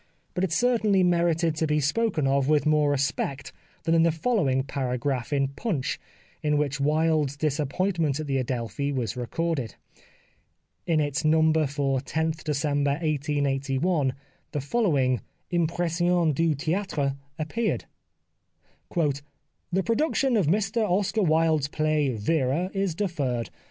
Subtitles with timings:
[0.33, 3.53] But it certainly merited to be spoken of with more respect
[3.83, 5.99] than in the following paragraph in Punch,
[6.41, 9.75] in which Wilde's disappoint ment at the Adelphi was recorded.
[10.87, 14.15] In its number for loth December 1881
[14.53, 17.85] the following "Impressions Du Theatre" appeared:
[18.95, 23.51] "The production of Mr Oscar Wilde's play' Vera' is deferred.